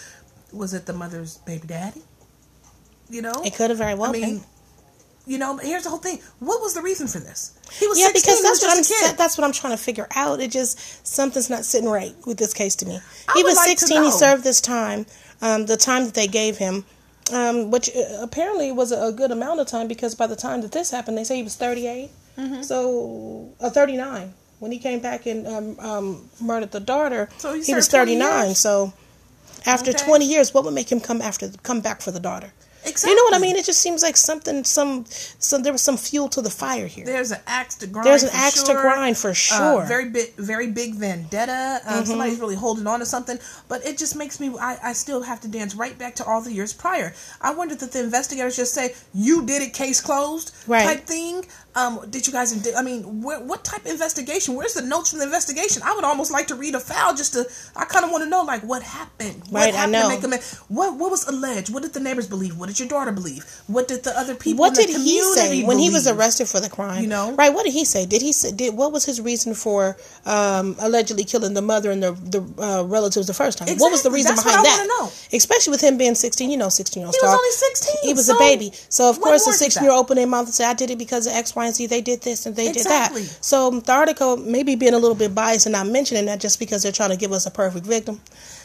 Was 0.55 0.73
it 0.73 0.87
the 0.87 0.95
mother's 0.95 1.37
baby 1.37 1.67
daddy? 1.67 2.01
You 3.15 3.23
know, 3.23 3.43
It 3.45 3.55
could 3.55 3.71
have 3.71 3.79
very 3.79 3.95
well 3.95 4.11
I 4.11 4.13
mean, 4.13 4.23
been. 4.39 4.45
you 5.25 5.39
know, 5.39 5.55
but 5.57 5.65
here's 5.65 5.85
the 5.85 5.91
whole 5.91 6.01
thing. 6.01 6.19
What 6.41 6.61
was 6.61 6.75
the 6.75 6.83
reason 6.83 7.07
for 7.07 7.21
this? 7.21 7.57
He 7.79 7.87
was 7.87 7.97
Yeah, 7.99 8.07
16, 8.07 8.21
because 8.23 8.43
that's 8.43 8.61
what 8.63 8.71
I'm 8.73 8.79
just 8.79 8.91
a 8.91 9.09
kid. 9.11 9.17
that's 9.17 9.39
what 9.39 9.45
I'm 9.45 9.53
trying 9.53 9.77
to 9.77 9.83
figure 9.83 10.09
out. 10.17 10.41
It 10.41 10.51
just 10.51 11.07
something's 11.07 11.49
not 11.49 11.65
sitting 11.65 11.89
right 11.89 12.13
with 12.27 12.39
this 12.39 12.53
case 12.53 12.75
to 12.77 12.87
me. 12.87 12.99
I 13.29 13.33
he 13.37 13.45
was 13.45 13.55
like 13.55 13.79
to 13.79 13.87
16. 13.87 14.03
He 14.03 14.11
served 14.11 14.43
this 14.43 14.61
time, 14.61 15.07
um, 15.41 15.67
the 15.67 15.77
time 15.77 16.05
that 16.07 16.15
they 16.15 16.27
gave 16.27 16.59
him, 16.59 16.85
um, 17.33 17.71
which 17.71 17.89
uh, 17.95 18.19
apparently 18.21 18.73
was 18.73 18.91
a, 18.91 19.01
a 19.07 19.13
good 19.13 19.31
amount 19.31 19.61
of 19.61 19.69
time 19.69 19.87
because 19.87 20.17
by 20.17 20.27
the 20.27 20.37
time 20.37 20.61
that 20.63 20.73
this 20.73 20.91
happened, 20.91 21.17
they 21.17 21.25
say 21.25 21.37
he 21.37 21.45
was 21.45 21.55
38. 21.57 22.11
Mm-hmm. 22.37 22.63
So, 22.63 23.53
uh, 23.61 23.71
39 23.71 24.35
when 24.59 24.73
he 24.73 24.79
came 24.79 24.99
back 24.99 25.27
and 25.27 25.47
um, 25.47 25.79
um, 25.79 26.29
murdered 26.41 26.73
the 26.73 26.81
daughter. 26.81 27.29
So 27.39 27.55
he 27.55 27.63
he 27.63 27.75
was 27.75 27.87
39. 27.87 28.55
So, 28.57 28.93
after 29.67 29.91
Okay. 29.93 30.05
20 30.05 30.27
years, 30.27 30.53
what 30.53 30.65
would 30.65 30.75
make 30.75 30.91
him 30.91 31.01
come 31.01 31.23
after 31.23 31.49
come 31.63 31.81
back 31.81 32.03
for 32.03 32.11
the 32.11 32.21
daughter? 32.21 32.53
Exactly. 32.87 33.11
You 33.11 33.17
know 33.17 33.25
what 33.25 33.35
I 33.35 33.39
mean? 33.39 33.57
It 33.57 33.65
just 33.65 33.81
seems 33.81 34.03
like 34.03 34.17
something, 34.17 34.63
some, 34.65 35.05
some. 35.09 35.63
There 35.63 35.73
was 35.73 35.83
some 35.83 35.97
fuel 35.97 36.29
to 36.29 36.43
the 36.43 36.51
fire 36.51 36.87
here. 36.87 37.05
There's 37.05 37.31
an 37.31 37.41
axe 37.47 37.77
to 37.77 37.87
grind. 37.87 38.07
There's 38.07 38.23
an 38.23 38.31
axe 38.33 38.63
to 38.65 38.73
grind 38.75 39.17
for 39.17 39.31
Uh, 39.31 39.35
sure. 39.35 39.57
Mm-hmm. 39.59 39.89
very 39.89 40.09
big, 40.11 40.35
very 40.37 40.67
big 40.71 40.95
vendetta. 40.95 41.81
Um, 41.87 42.05
Somebody's 42.05 42.39
really 42.41 42.57
holding 42.57 42.87
on 42.87 43.01
to 43.01 43.07
something, 43.07 43.39
but 43.69 43.85
it 43.87 43.97
just 43.99 44.17
makes 44.17 44.39
me. 44.41 44.55
I, 44.61 44.79
I 44.83 44.93
still 44.93 45.23
have 45.23 45.41
to 45.43 45.49
dance 45.49 45.75
right 45.75 45.97
back 45.99 46.15
to 46.17 46.25
all 46.25 46.41
the 46.43 46.53
years 46.53 46.73
prior. 46.73 47.15
I 47.41 47.55
wonder 47.55 47.75
that 47.75 47.93
the 47.93 48.01
investigators 48.03 48.57
just 48.57 48.75
say, 48.75 48.95
"You 49.15 49.45
did 49.47 49.63
it, 49.63 49.73
case 49.73 50.01
closed," 50.01 50.53
Right. 50.67 50.85
type 50.85 51.07
thing. 51.07 51.47
Um, 51.77 52.01
did 52.09 52.27
you 52.27 52.33
guys? 52.33 52.55
I 52.77 52.83
mean, 52.83 53.23
where, 53.23 53.41
what 53.41 53.65
type 53.65 53.85
of 53.85 53.91
investigation? 53.91 54.55
Where's 54.55 54.75
the 54.75 54.83
notes 54.83 55.11
from 55.11 55.19
the 55.19 55.25
investigation? 55.25 55.83
I 55.85 55.95
would 55.95 56.05
almost 56.05 56.31
like 56.31 56.47
to 56.49 56.55
read 56.55 56.75
a 56.75 56.81
file 56.81 57.15
just 57.15 57.33
to. 57.33 57.47
I 57.75 57.85
kind 57.85 58.05
of 58.05 58.11
want 58.13 58.23
to 58.25 58.31
know, 58.31 58.43
like, 58.43 58.63
what 58.63 58.83
happened. 58.83 59.43
What 59.51 59.61
Right, 59.61 59.75
I 59.75 59.79
happened 59.79 59.93
know. 59.93 60.03
To 60.03 60.09
make 60.09 60.21
them, 60.21 60.33
what 60.69 60.97
What 60.97 61.11
was 61.11 61.27
alleged? 61.27 61.73
What 61.75 61.83
did 61.83 61.93
the 61.93 62.01
neighbors 62.01 62.29
believe? 62.29 62.57
What 62.57 62.69
did 62.69 62.79
your 62.79 62.89
daughter 62.89 63.11
believe? 63.13 63.45
What 63.67 63.89
did 63.89 64.05
the 64.05 64.17
other 64.17 64.35
people? 64.35 64.61
What 64.61 64.75
did 64.75 64.89
he 64.89 65.21
say 65.21 65.49
community 65.49 65.65
when 65.67 65.79
he 65.79 65.91
was 65.91 66.07
arrested 66.07 66.49
for 66.49 66.61
the 66.61 66.69
crime? 66.71 67.03
You 67.03 67.09
know? 67.09 67.35
right? 67.35 67.53
What 67.53 67.65
did 67.65 67.73
he 67.73 67.85
say? 67.85 68.07
Did 68.07 68.23
he 68.23 68.33
say 68.33 68.53
did 68.53 68.75
what 68.77 68.93
was 68.93 69.05
his 69.05 69.21
reason 69.21 69.55
for 69.55 69.97
um, 70.27 70.77
allegedly 70.79 71.25
killing 71.25 71.55
the 71.55 71.63
mother 71.63 71.91
and 71.91 72.03
the 72.03 72.13
the 72.13 72.63
uh, 72.63 72.85
relatives 72.85 73.27
the 73.27 73.35
first 73.35 73.59
time? 73.59 73.69
What 73.79 73.91
was 73.91 74.03
the 74.03 74.11
reason 74.11 74.35
That's 74.37 74.45
behind 74.45 74.61
I 74.67 74.71
that? 74.71 74.87
know. 74.89 75.11
Especially 75.33 75.73
with 75.73 75.81
him 75.81 75.99
being 75.99 76.15
sixteen, 76.15 76.51
you 76.51 76.57
know, 76.57 76.69
sixteen 76.69 77.01
year 77.01 77.07
olds 77.09 77.17
He 77.19 77.27
was 77.27 77.35
only 77.35 77.51
16, 77.51 77.95
He 78.03 78.15
was 78.15 78.27
so 78.27 78.37
a 78.37 78.39
baby, 78.39 78.73
so 78.89 79.11
of 79.11 79.21
course 79.21 79.47
a 79.47 79.53
sixteen 79.53 79.83
year 79.85 79.93
old 79.93 80.05
open 80.05 80.17
their 80.17 80.27
mouth 80.27 80.47
and 80.47 80.55
say, 80.55 80.65
"I 80.65 80.75
did 80.75 80.91
it 80.91 80.99
because 80.99 81.27
of 81.27 81.33
X, 81.33 81.57
Y, 81.57 81.64
and 81.67 81.75
Z. 81.75 81.87
They 81.87 82.01
did 82.01 82.23
this 82.23 82.47
and 82.47 82.55
they 82.57 82.69
Exactly. 82.69 83.23
did 83.23 83.31
that." 83.31 83.45
So 83.45 83.71
the 83.71 83.93
article 83.93 84.37
maybe 84.37 84.75
being 84.77 84.95
a 84.95 84.99
little 84.99 85.15
bit 85.17 85.35
biased 85.35 85.67
and 85.67 85.73
not 85.73 85.87
mentioning 85.87 86.27
that 86.27 86.41
just 86.41 86.59
because 86.59 86.83
they're 86.83 86.93
trying 86.93 87.11
to 87.11 87.17
give 87.17 87.33
us 87.33 87.47
a 87.47 87.51
perfect 87.51 87.87
victim. 87.87 88.21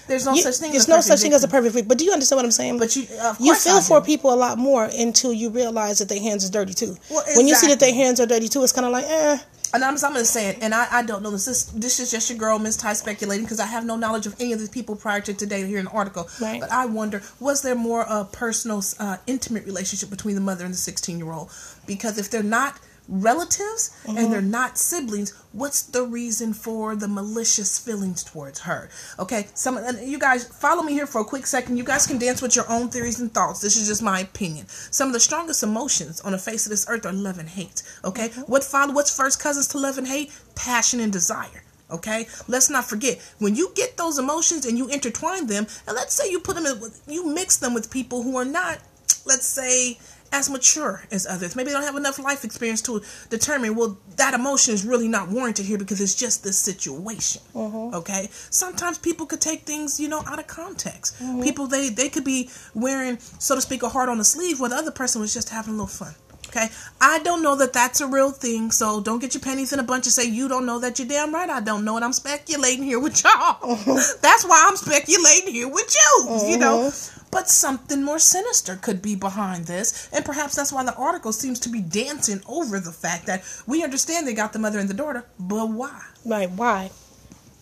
There's 0.07 0.25
no 0.25 0.33
You- 0.33 0.41
such 0.41 0.55
thing. 0.57 0.71
There's 0.71 0.83
as 0.83 0.87
a 0.87 0.91
no 0.91 0.95
perfect 0.97 1.07
such 1.07 1.21
thing 1.21 1.33
as 1.33 1.43
a 1.43 1.47
victim. 1.47 1.57
perfect 1.59 1.73
victim. 1.75 1.87
But 1.87 1.97
do 1.99 2.05
you 2.05 2.11
understand 2.13 2.37
what 2.37 2.45
I'm 2.45 2.51
saying? 2.51 2.79
But 2.79 2.95
you, 2.95 3.03
you 3.39 3.53
feel 3.55 3.79
for 3.81 4.01
people 4.01 4.33
a 4.33 4.35
lot 4.35 4.57
more 4.57 4.85
until 4.85 5.31
you 5.33 5.49
realize 5.49 5.99
that 5.99 6.09
their 6.09 6.19
hands 6.19 6.43
are 6.47 6.51
dirty 6.51 6.73
too. 6.73 6.97
Well, 7.11 7.23
When 7.35 7.47
you 7.47 7.55
see 7.55 7.67
that 7.67 7.79
their 7.79 7.93
hands 7.93 8.19
are 8.19 8.25
dirty 8.25 8.47
too, 8.47 8.63
it's 8.63 8.71
kind 8.73 8.85
of 8.87 8.91
like, 8.91 9.05
eh. 9.07 9.37
And 9.71 9.83
I'm, 9.83 9.93
I'm 9.93 9.99
going 10.13 10.15
to 10.15 10.25
say 10.25 10.47
it, 10.49 10.57
and 10.61 10.73
I, 10.73 10.87
I 10.91 11.03
don't 11.03 11.21
know 11.21 11.29
this. 11.29 11.47
Is, 11.47 11.65
this 11.67 11.99
is 11.99 12.09
just 12.09 12.27
your 12.27 12.39
girl, 12.39 12.57
Miss 12.57 12.75
Ty, 12.75 12.93
speculating 12.93 13.45
because 13.45 13.59
I 13.59 13.67
have 13.67 13.85
no 13.85 13.95
knowledge 13.97 14.25
of 14.25 14.35
any 14.39 14.51
of 14.51 14.57
these 14.57 14.67
people 14.69 14.95
prior 14.95 15.21
to 15.21 15.31
today 15.31 15.63
hearing 15.67 15.85
the 15.85 15.91
article. 15.91 16.27
Right. 16.41 16.59
But 16.59 16.71
I 16.71 16.87
wonder, 16.87 17.21
was 17.39 17.61
there 17.61 17.75
more 17.75 18.01
a 18.09 18.25
personal, 18.25 18.83
uh, 18.99 19.17
intimate 19.27 19.65
relationship 19.67 20.09
between 20.09 20.33
the 20.33 20.41
mother 20.41 20.65
and 20.65 20.73
the 20.73 20.77
16 20.77 21.19
year 21.19 21.31
old? 21.31 21.51
Because 21.85 22.17
if 22.17 22.31
they're 22.31 22.41
not 22.41 22.77
relatives 23.09 23.95
Mm-hmm. 24.05 24.17
and 24.17 24.31
they're 24.33 24.41
not 24.41 24.77
siblings, 24.77 25.33
what's 25.51 25.81
the 25.81 26.03
reason 26.03 26.53
for 26.53 26.95
the 26.95 27.07
malicious 27.07 27.77
feelings 27.77 28.23
towards 28.23 28.61
her? 28.61 28.89
Okay, 29.19 29.47
some 29.53 29.77
and 29.77 29.99
you 30.09 30.17
guys 30.17 30.45
follow 30.45 30.81
me 30.83 30.93
here 30.93 31.05
for 31.07 31.21
a 31.21 31.25
quick 31.25 31.45
second. 31.45 31.77
You 31.77 31.83
guys 31.83 32.07
can 32.07 32.17
dance 32.17 32.41
with 32.41 32.55
your 32.55 32.69
own 32.69 32.89
theories 32.89 33.19
and 33.19 33.33
thoughts. 33.33 33.61
This 33.61 33.75
is 33.75 33.87
just 33.87 34.01
my 34.01 34.21
opinion. 34.21 34.67
Some 34.67 35.07
of 35.09 35.13
the 35.13 35.19
strongest 35.19 35.63
emotions 35.63 36.21
on 36.21 36.31
the 36.31 36.37
face 36.37 36.65
of 36.65 36.69
this 36.69 36.85
earth 36.89 37.05
are 37.05 37.13
love 37.13 37.39
and 37.39 37.49
hate. 37.49 37.83
Okay, 38.03 38.29
what 38.47 38.63
follow? 38.63 38.93
What's 38.93 39.15
first 39.15 39.39
cousins 39.41 39.67
to 39.69 39.77
love 39.79 39.97
and 39.97 40.07
hate? 40.07 40.31
Passion 40.55 40.99
and 40.99 41.11
desire. 41.11 41.63
Okay, 41.91 42.27
let's 42.47 42.69
not 42.69 42.85
forget 42.85 43.19
when 43.39 43.55
you 43.55 43.71
get 43.75 43.97
those 43.97 44.19
emotions 44.19 44.65
and 44.65 44.77
you 44.77 44.87
intertwine 44.89 45.47
them, 45.47 45.65
and 45.87 45.95
let's 45.95 46.13
say 46.13 46.29
you 46.29 46.39
put 46.39 46.55
them 46.55 46.65
in, 46.67 46.79
you 47.07 47.25
mix 47.25 47.57
them 47.57 47.73
with 47.73 47.89
people 47.91 48.21
who 48.21 48.37
are 48.37 48.45
not, 48.45 48.77
let's 49.25 49.45
say, 49.45 49.97
as 50.31 50.49
mature 50.49 51.03
as 51.11 51.25
others. 51.25 51.55
Maybe 51.55 51.67
they 51.67 51.73
don't 51.73 51.83
have 51.83 51.95
enough 51.95 52.19
life 52.19 52.43
experience 52.43 52.81
to 52.83 53.01
determine, 53.29 53.75
well, 53.75 53.97
that 54.17 54.33
emotion 54.33 54.73
is 54.73 54.85
really 54.85 55.07
not 55.07 55.29
warranted 55.29 55.65
here 55.65 55.77
because 55.77 55.99
it's 56.01 56.15
just 56.15 56.43
this 56.43 56.57
situation. 56.57 57.41
Mm-hmm. 57.53 57.95
Okay, 57.95 58.29
sometimes 58.49 58.97
people 58.97 59.25
could 59.25 59.41
take 59.41 59.61
things, 59.61 59.99
you 59.99 60.07
know, 60.07 60.23
out 60.27 60.39
of 60.39 60.47
context. 60.47 61.15
Mm-hmm. 61.19 61.41
People 61.41 61.67
they 61.67 61.89
they 61.89 62.09
could 62.09 62.25
be 62.25 62.49
wearing, 62.73 63.17
so 63.19 63.55
to 63.55 63.61
speak, 63.61 63.83
a 63.83 63.89
heart 63.89 64.09
on 64.09 64.17
the 64.17 64.23
sleeve, 64.23 64.59
where 64.59 64.69
the 64.69 64.75
other 64.75 64.91
person 64.91 65.21
was 65.21 65.33
just 65.33 65.49
having 65.49 65.73
a 65.73 65.77
little 65.77 65.87
fun. 65.87 66.13
Okay, 66.47 66.67
I 66.99 67.19
don't 67.19 67.43
know 67.43 67.55
that 67.57 67.73
that's 67.73 68.01
a 68.01 68.07
real 68.07 68.31
thing, 68.31 68.71
so 68.71 69.01
don't 69.01 69.19
get 69.19 69.35
your 69.35 69.41
pennies 69.41 69.71
in 69.71 69.77
a 69.77 69.83
bunch 69.83 70.07
and 70.07 70.13
say 70.13 70.25
you 70.25 70.47
don't 70.47 70.65
know 70.65 70.79
that 70.79 70.97
you're 70.97 71.07
damn 71.07 71.31
right. 71.31 71.47
I 71.47 71.59
don't 71.59 71.85
know, 71.85 71.95
and 71.95 72.03
I'm 72.03 72.13
speculating 72.13 72.83
here 72.83 72.99
with 72.99 73.23
y'all. 73.23 73.59
Mm-hmm. 73.61 74.19
that's 74.21 74.45
why 74.45 74.65
I'm 74.67 74.75
speculating 74.75 75.53
here 75.53 75.69
with 75.69 75.95
you. 75.95 76.49
You 76.49 76.57
know, 76.57 76.91
but 77.31 77.49
something 77.49 78.03
more 78.03 78.19
sinister 78.19 78.75
could 78.75 79.01
be 79.01 79.15
behind 79.15 79.65
this, 79.65 80.09
and 80.11 80.25
perhaps 80.25 80.55
that's 80.55 80.71
why 80.71 80.83
the 80.83 80.95
article 80.95 81.31
seems 81.31 81.59
to 81.61 81.69
be 81.69 81.81
dancing 81.81 82.41
over 82.47 82.79
the 82.79 82.91
fact 82.91 83.25
that 83.27 83.43
we 83.67 83.83
understand 83.83 84.27
they 84.27 84.33
got 84.33 84.53
the 84.53 84.59
mother 84.59 84.79
and 84.79 84.89
the 84.89 84.93
daughter, 84.93 85.25
but 85.39 85.69
why? 85.69 86.01
Right? 86.25 86.49
Why? 86.49 86.91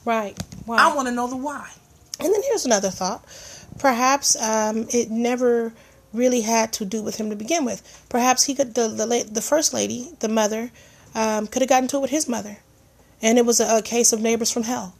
Right? 0.05 0.37
Why? 0.65 0.77
I 0.77 0.95
want 0.95 1.07
to 1.07 1.13
know 1.13 1.27
the 1.27 1.37
why. 1.37 1.69
And 2.19 2.33
then 2.33 2.41
here's 2.43 2.65
another 2.65 2.89
thought. 2.89 3.23
Perhaps 3.79 4.41
um, 4.41 4.87
it 4.91 5.11
never 5.11 5.73
really 6.13 6.41
had 6.41 6.73
to 6.73 6.85
do 6.85 7.03
with 7.03 7.17
him 7.17 7.29
to 7.29 7.35
begin 7.35 7.65
with. 7.65 8.05
Perhaps 8.09 8.45
he 8.45 8.55
could 8.55 8.73
the 8.73 8.87
the, 8.87 9.27
the 9.29 9.41
first 9.41 9.73
lady, 9.73 10.11
the 10.19 10.29
mother, 10.29 10.71
um, 11.13 11.47
could 11.47 11.61
have 11.61 11.69
gotten 11.69 11.87
to 11.89 11.97
it 11.97 12.01
with 12.01 12.09
his 12.09 12.27
mother, 12.27 12.57
and 13.21 13.37
it 13.37 13.45
was 13.45 13.59
a, 13.59 13.77
a 13.77 13.81
case 13.81 14.13
of 14.13 14.21
neighbors 14.21 14.51
from 14.51 14.63
hell. 14.63 14.95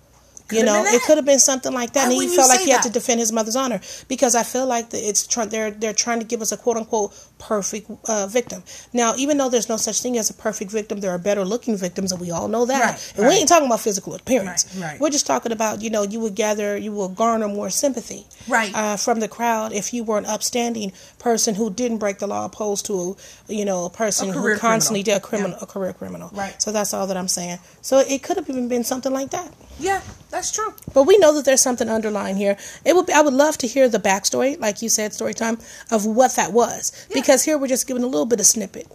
You 0.51 0.63
know, 0.63 0.83
it 0.85 1.01
could 1.03 1.17
have 1.17 1.25
been 1.25 1.39
something 1.39 1.73
like 1.73 1.93
that, 1.93 2.07
Why 2.07 2.13
and 2.13 2.21
he 2.21 2.35
felt 2.35 2.49
like 2.49 2.61
he 2.61 2.69
had 2.69 2.83
to 2.83 2.89
defend 2.89 3.19
his 3.19 3.31
mother's 3.31 3.55
honor 3.55 3.81
because 4.07 4.35
I 4.35 4.43
feel 4.43 4.65
like 4.65 4.91
the, 4.91 4.97
it's 4.97 5.27
try, 5.27 5.45
they're 5.45 5.71
they're 5.71 5.93
trying 5.93 6.19
to 6.19 6.25
give 6.25 6.41
us 6.41 6.51
a 6.51 6.57
quote 6.57 6.77
unquote 6.77 7.13
perfect 7.39 7.89
uh, 8.09 8.27
victim. 8.27 8.63
Now, 8.93 9.15
even 9.15 9.37
though 9.37 9.49
there's 9.49 9.69
no 9.69 9.77
such 9.77 10.01
thing 10.01 10.17
as 10.17 10.29
a 10.29 10.33
perfect 10.33 10.71
victim, 10.71 10.99
there 11.01 11.11
are 11.11 11.17
better 11.19 11.45
looking 11.45 11.77
victims, 11.77 12.11
and 12.11 12.19
we 12.21 12.31
all 12.31 12.47
know 12.47 12.65
that. 12.65 12.81
Right, 12.81 13.13
and 13.17 13.27
we 13.27 13.33
ain't 13.35 13.47
talking 13.49 13.67
about 13.67 13.79
physical 13.81 14.15
appearance. 14.15 14.75
Right, 14.75 14.91
right. 14.91 14.99
We're 14.99 15.09
just 15.11 15.27
talking 15.27 15.51
about 15.51 15.81
you 15.81 15.89
know 15.89 16.03
you 16.03 16.19
would 16.19 16.35
gather 16.35 16.77
you 16.77 16.91
will 16.91 17.09
garner 17.09 17.47
more 17.47 17.69
sympathy 17.69 18.25
Right. 18.47 18.73
uh, 18.73 18.97
from 18.97 19.19
the 19.19 19.27
crowd 19.27 19.73
if 19.73 19.93
you 19.93 20.03
were 20.03 20.17
an 20.17 20.25
upstanding 20.25 20.91
person 21.19 21.55
who 21.55 21.69
didn't 21.69 21.97
break 21.99 22.19
the 22.19 22.27
law 22.27 22.45
opposed 22.45 22.85
to 22.87 23.17
you 23.47 23.65
know 23.65 23.85
a 23.85 23.89
person 23.89 24.29
A 24.29 24.33
who 24.33 24.55
constantly 24.57 25.03
criminal. 25.03 25.19
did 25.19 25.23
a 25.25 25.27
criminal 25.29 25.57
Yeah. 25.59 25.63
a 25.63 25.65
career 25.67 25.93
criminal 25.93 26.29
Right. 26.33 26.59
so 26.61 26.71
that's 26.71 26.93
all 26.93 27.07
that 27.07 27.17
i'm 27.17 27.27
saying 27.27 27.59
so 27.81 27.99
it 27.99 28.23
could 28.23 28.37
have 28.37 28.49
even 28.49 28.67
been 28.67 28.83
something 28.83 29.11
like 29.13 29.29
that 29.31 29.51
Yeah, 29.79 30.01
that's 30.31 30.51
true. 30.51 30.73
but 30.93 31.03
we 31.03 31.17
know 31.19 31.31
that 31.35 31.45
there's 31.45 31.61
something 31.61 31.87
underlying 31.97 32.35
here. 32.37 32.55
It 32.83 32.95
would 32.95 33.05
be, 33.05 33.13
I 33.13 33.21
would 33.21 33.33
love 33.45 33.55
to 33.59 33.67
hear 33.67 33.85
the 33.87 33.99
backstory, 33.99 34.59
like 34.59 34.81
you 34.81 34.89
said, 34.89 35.13
story 35.13 35.35
time 35.35 35.57
of 35.91 36.01
what 36.19 36.31
that 36.39 36.51
was, 36.51 36.81
because 37.13 37.26
here 37.45 37.57
we're 37.57 37.67
just 37.67 37.87
giving 37.87 38.03
a 38.03 38.07
little 38.07 38.25
bit 38.25 38.39
of 38.39 38.45
snippet. 38.45 38.87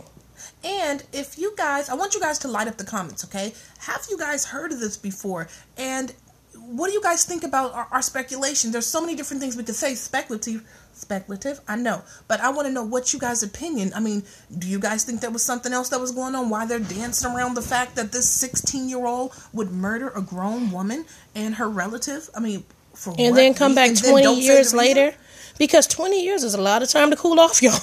And 0.64 1.02
if 1.12 1.38
you 1.38 1.54
guys, 1.56 1.88
I 1.88 1.94
want 1.94 2.14
you 2.14 2.20
guys 2.20 2.38
to 2.40 2.48
light 2.48 2.68
up 2.68 2.76
the 2.76 2.84
comments, 2.84 3.24
okay? 3.24 3.52
Have 3.80 4.06
you 4.08 4.18
guys 4.18 4.46
heard 4.46 4.72
of 4.72 4.80
this 4.80 4.96
before? 4.96 5.48
And 5.76 6.14
what 6.54 6.86
do 6.86 6.92
you 6.92 7.02
guys 7.02 7.24
think 7.24 7.42
about 7.42 7.74
our, 7.74 7.88
our 7.90 8.02
speculation? 8.02 8.70
There's 8.70 8.86
so 8.86 9.00
many 9.00 9.16
different 9.16 9.42
things 9.42 9.56
we 9.56 9.64
could 9.64 9.74
say 9.74 9.94
speculative 9.94 10.64
speculative 10.94 11.60
i 11.66 11.74
know 11.74 12.02
but 12.28 12.38
i 12.40 12.50
want 12.50 12.66
to 12.66 12.72
know 12.72 12.84
what 12.84 13.12
you 13.12 13.18
guys 13.18 13.42
opinion 13.42 13.90
i 13.94 14.00
mean 14.00 14.22
do 14.58 14.68
you 14.68 14.78
guys 14.78 15.04
think 15.04 15.20
there 15.20 15.30
was 15.30 15.42
something 15.42 15.72
else 15.72 15.88
that 15.88 15.98
was 15.98 16.12
going 16.12 16.34
on 16.34 16.50
why 16.50 16.66
they're 16.66 16.78
dancing 16.78 17.30
around 17.32 17.54
the 17.54 17.62
fact 17.62 17.96
that 17.96 18.12
this 18.12 18.28
16 18.28 18.88
year 18.88 19.04
old 19.06 19.32
would 19.52 19.70
murder 19.70 20.10
a 20.10 20.20
grown 20.20 20.70
woman 20.70 21.04
and 21.34 21.54
her 21.54 21.68
relative 21.68 22.28
i 22.34 22.40
mean 22.40 22.62
for 22.94 23.14
and 23.18 23.30
what 23.30 23.36
then 23.36 23.54
come 23.54 23.74
back 23.74 23.90
reason? 23.90 24.10
20 24.10 24.40
years 24.40 24.58
reason? 24.58 24.78
later 24.78 25.14
because 25.58 25.86
20 25.86 26.22
years 26.22 26.44
is 26.44 26.54
a 26.54 26.60
lot 26.60 26.82
of 26.82 26.90
time 26.90 27.10
to 27.10 27.16
cool 27.16 27.40
off 27.40 27.62
y'all 27.62 27.80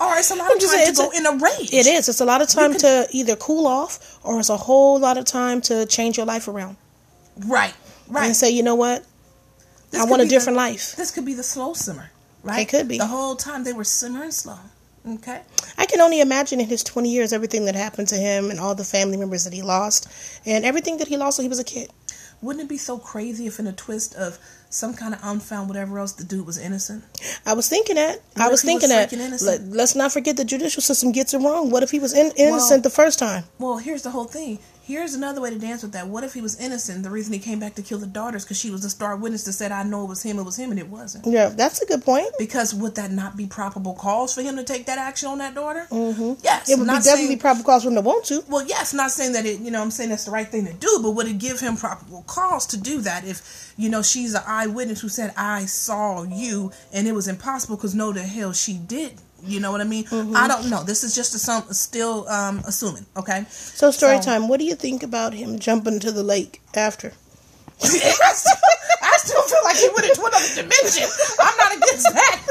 or 0.00 0.16
it's 0.16 0.30
a 0.30 0.34
lot 0.36 0.52
of 0.52 0.60
just 0.60 0.74
time 0.74 0.86
to 0.86 0.92
go 0.94 1.08
it's 1.10 1.18
in 1.18 1.26
a 1.26 1.32
rage. 1.32 1.72
it 1.72 1.86
is. 1.86 2.08
It's 2.08 2.20
a 2.20 2.24
lot 2.24 2.40
of 2.42 2.48
time 2.48 2.74
to 2.74 3.06
either 3.10 3.36
cool 3.36 3.66
off 3.66 4.18
or 4.24 4.38
it's 4.40 4.48
a 4.48 4.56
whole 4.56 4.98
lot 4.98 5.18
of 5.18 5.24
time 5.24 5.60
to 5.62 5.86
change 5.86 6.16
your 6.16 6.26
life 6.26 6.48
around. 6.48 6.76
Right 7.46 7.74
right. 8.08 8.26
And 8.26 8.36
say 8.36 8.50
you 8.50 8.62
know 8.62 8.74
what? 8.74 9.04
This 9.90 10.00
i 10.00 10.04
want 10.04 10.22
a 10.22 10.24
be 10.24 10.28
the- 10.28 10.34
different 10.34 10.56
life. 10.56 10.96
This 10.96 11.10
could 11.10 11.24
be 11.24 11.34
the 11.34 11.42
slow 11.42 11.74
simmer 11.74 12.10
right? 12.42 12.60
It 12.62 12.68
could 12.70 12.88
be. 12.88 12.98
the 12.98 13.06
whole 13.06 13.36
time 13.36 13.64
they 13.64 13.72
were 13.72 13.84
simmering 13.84 14.30
slow 14.30 14.58
okay? 15.06 15.42
I 15.78 15.86
can 15.86 16.00
only 16.00 16.20
imagine 16.20 16.60
in 16.60 16.66
his 16.66 16.82
20 16.84 17.10
years 17.10 17.32
everything 17.32 17.64
that 17.66 17.74
happened 17.74 18.08
to 18.08 18.16
him 18.16 18.50
and 18.50 18.60
all 18.60 18.74
the 18.74 18.84
family 18.84 19.16
members 19.16 19.44
that 19.44 19.52
he 19.52 19.62
lost 19.62 20.08
and 20.44 20.64
everything 20.64 20.98
that 20.98 21.08
he 21.08 21.16
lost 21.16 21.38
when 21.38 21.44
he 21.44 21.48
was 21.48 21.58
a 21.58 21.64
kid. 21.64 21.90
Wouldn't 22.42 22.64
it 22.64 22.68
be 22.68 22.78
so 22.78 22.98
crazy 22.98 23.46
if 23.46 23.58
in 23.58 23.66
a 23.66 23.72
twist 23.72 24.14
of 24.14 24.38
some 24.70 24.94
kind 24.94 25.14
of 25.14 25.20
unfound 25.22 25.68
whatever 25.68 25.98
else 25.98 26.12
the 26.12 26.24
dude 26.24 26.46
was 26.46 26.58
innocent 26.58 27.04
I 27.44 27.54
was 27.54 27.68
thinking 27.68 27.96
that. 27.96 28.20
What 28.34 28.46
I 28.46 28.48
was 28.48 28.62
thinking 28.62 28.90
was 28.90 29.44
that. 29.44 29.62
Let, 29.62 29.80
us 29.80 29.94
not 29.94 30.12
forget 30.12 30.36
the 30.36 30.44
judicial 30.44 30.82
system 30.82 31.12
gets 31.12 31.34
it 31.34 31.38
wrong. 31.38 31.70
What 31.70 31.82
if 31.82 31.90
he 31.90 31.98
was 31.98 32.12
in, 32.12 32.32
innocent 32.36 32.70
Well- 32.70 32.80
the 32.82 32.90
first 32.90 33.18
time? 33.18 33.44
Well, 33.58 33.78
here's 33.78 34.02
the 34.02 34.10
whole 34.10 34.24
thing. 34.24 34.58
Here's 34.90 35.14
another 35.14 35.40
way 35.40 35.50
to 35.50 35.58
dance 35.58 35.84
with 35.84 35.92
that. 35.92 36.08
What 36.08 36.24
if 36.24 36.34
he 36.34 36.40
was 36.40 36.58
innocent? 36.58 37.04
The 37.04 37.10
reason 37.10 37.32
he 37.32 37.38
came 37.38 37.60
back 37.60 37.76
to 37.76 37.82
kill 37.82 37.98
the 37.98 38.08
daughters 38.08 38.44
because 38.44 38.58
she 38.58 38.72
was 38.72 38.82
the 38.82 38.90
star 38.90 39.14
witness 39.14 39.44
that 39.44 39.52
said, 39.52 39.70
"I 39.70 39.84
know 39.84 40.02
it 40.02 40.08
was 40.08 40.20
him. 40.24 40.40
It 40.40 40.42
was 40.42 40.56
him, 40.56 40.72
and 40.72 40.80
it 40.80 40.88
wasn't." 40.88 41.26
Yeah, 41.28 41.50
that's 41.50 41.80
a 41.80 41.86
good 41.86 42.04
point. 42.04 42.26
Because 42.40 42.74
would 42.74 42.96
that 42.96 43.12
not 43.12 43.36
be 43.36 43.46
probable 43.46 43.94
cause 43.94 44.34
for 44.34 44.42
him 44.42 44.56
to 44.56 44.64
take 44.64 44.86
that 44.86 44.98
action 44.98 45.28
on 45.28 45.38
that 45.38 45.54
daughter? 45.54 45.86
Mm-hmm. 45.92 46.32
Yes. 46.42 46.68
It 46.68 46.76
would 46.76 46.86
be 46.86 46.92
not 46.92 47.04
definitely 47.04 47.26
saying- 47.28 47.38
probable 47.38 47.64
cause 47.64 47.84
for 47.84 47.90
him 47.90 47.94
to 47.94 48.00
want 48.00 48.24
to. 48.24 48.42
Well, 48.48 48.66
yes, 48.66 48.92
not 48.92 49.12
saying 49.12 49.34
that 49.34 49.46
it, 49.46 49.60
you 49.60 49.70
know, 49.70 49.80
I'm 49.80 49.92
saying 49.92 50.10
that's 50.10 50.24
the 50.24 50.32
right 50.32 50.48
thing 50.48 50.66
to 50.66 50.72
do, 50.72 50.98
but 51.00 51.12
would 51.12 51.28
it 51.28 51.38
give 51.38 51.60
him 51.60 51.76
probable 51.76 52.24
cause 52.26 52.66
to 52.66 52.76
do 52.76 53.00
that 53.02 53.24
if, 53.24 53.72
you 53.76 53.88
know, 53.88 54.02
she's 54.02 54.34
an 54.34 54.42
eyewitness 54.44 55.02
who 55.02 55.08
said, 55.08 55.32
I 55.36 55.66
saw 55.66 56.24
you 56.24 56.72
and 56.92 57.06
it 57.06 57.12
was 57.12 57.28
impossible 57.28 57.76
because 57.76 57.94
no, 57.94 58.12
the 58.12 58.22
hell 58.24 58.52
she 58.52 58.74
did. 58.74 59.20
You 59.44 59.60
know 59.60 59.72
what 59.72 59.80
I 59.80 59.84
mean? 59.84 60.04
Mm-hmm. 60.04 60.36
I 60.36 60.48
don't 60.48 60.68
know. 60.70 60.82
This 60.84 61.02
is 61.04 61.14
just 61.14 61.34
a, 61.34 61.38
some, 61.38 61.62
still 61.72 62.28
um, 62.28 62.62
assuming, 62.66 63.06
okay? 63.16 63.44
So, 63.48 63.90
story 63.90 64.16
So- 64.16 64.22
time. 64.22 64.48
What 64.48 64.58
do 64.60 64.64
you 64.66 64.74
think 64.74 65.02
about 65.02 65.32
him 65.34 65.58
jumping 65.58 66.00
to 66.00 66.12
the 66.12 66.22
lake 66.22 66.60
after? 66.74 67.12
I, 67.82 67.86
still, 67.86 68.56
I 69.02 69.16
still 69.18 69.42
feel 69.42 69.58
like 69.64 69.76
he 69.76 69.88
went 69.94 70.06
into 70.06 70.20
another 70.20 70.54
dimension. 70.54 71.08
I'm 71.40 71.56
not 71.56 71.76
against 71.76 72.12
that. 72.12 72.42